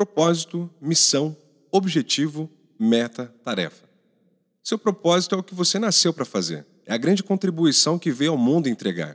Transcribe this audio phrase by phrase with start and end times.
[0.00, 1.36] Propósito, missão,
[1.70, 3.84] objetivo, meta, tarefa.
[4.64, 6.64] Seu propósito é o que você nasceu para fazer.
[6.86, 9.14] É a grande contribuição que veio ao mundo entregar.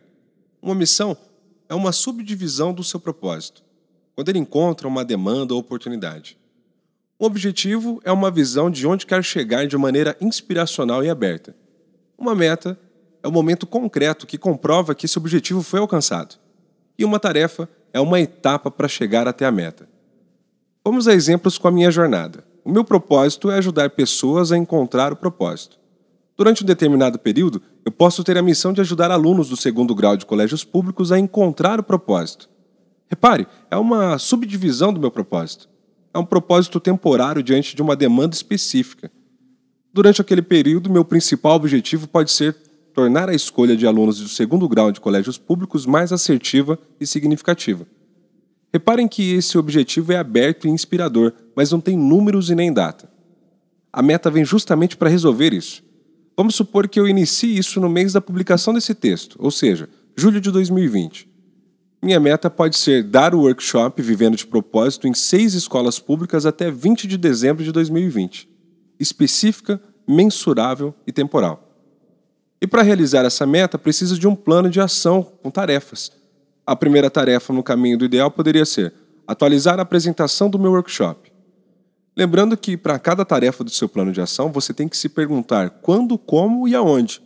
[0.61, 1.17] Uma missão
[1.67, 3.63] é uma subdivisão do seu propósito,
[4.13, 6.37] quando ele encontra uma demanda ou oportunidade.
[7.19, 11.55] Um objetivo é uma visão de onde quer chegar de maneira inspiracional e aberta.
[12.15, 12.79] Uma meta
[13.23, 16.35] é o momento concreto que comprova que esse objetivo foi alcançado.
[16.95, 19.94] E uma tarefa é uma etapa para chegar até a meta.
[20.87, 22.45] Vamos a exemplos com a minha jornada.
[22.63, 25.79] O meu propósito é ajudar pessoas a encontrar o propósito.
[26.37, 30.15] Durante um determinado período, eu posso ter a missão de ajudar alunos do segundo grau
[30.15, 32.47] de colégios públicos a encontrar o propósito.
[33.07, 35.67] Repare, é uma subdivisão do meu propósito.
[36.13, 39.11] É um propósito temporário diante de uma demanda específica.
[39.91, 42.55] Durante aquele período, meu principal objetivo pode ser
[42.93, 47.87] tornar a escolha de alunos do segundo grau de colégios públicos mais assertiva e significativa.
[48.75, 53.09] Reparem que esse objetivo é aberto e inspirador, mas não tem números e nem data.
[53.89, 55.81] A meta vem justamente para resolver isso.
[56.35, 60.41] Vamos supor que eu inicie isso no mês da publicação desse texto, ou seja, julho
[60.41, 61.25] de 2020.
[62.03, 66.69] Minha meta pode ser dar o workshop Vivendo de Propósito em seis escolas públicas até
[66.69, 68.49] 20 de dezembro de 2020.
[68.99, 71.79] Específica, mensurável e temporal.
[72.61, 76.11] E para realizar essa meta, precisa de um plano de ação com tarefas.
[76.65, 78.93] A primeira tarefa no caminho do ideal poderia ser
[79.27, 81.31] atualizar a apresentação do meu workshop.
[82.17, 85.69] Lembrando que para cada tarefa do seu plano de ação, você tem que se perguntar
[85.81, 87.21] quando, como e aonde.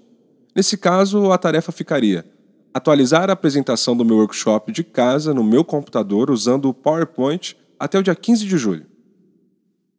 [0.55, 2.25] Nesse caso, a tarefa ficaria
[2.73, 7.99] atualizar a apresentação do meu workshop de casa no meu computador usando o PowerPoint até
[7.99, 8.85] o dia 15 de julho.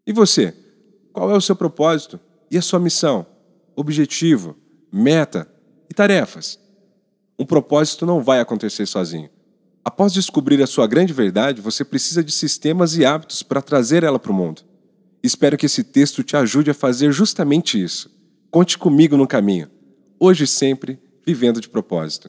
[0.07, 0.55] E você?
[1.13, 2.19] Qual é o seu propósito
[2.51, 3.25] e a sua missão,
[3.77, 4.57] objetivo,
[4.93, 5.49] meta
[5.89, 6.59] e tarefas.
[7.41, 9.31] Um propósito não vai acontecer sozinho.
[9.83, 14.19] Após descobrir a sua grande verdade, você precisa de sistemas e hábitos para trazer ela
[14.19, 14.61] para o mundo.
[15.23, 18.11] Espero que esse texto te ajude a fazer justamente isso.
[18.51, 19.71] Conte comigo no caminho.
[20.19, 22.29] Hoje e sempre, vivendo de propósito.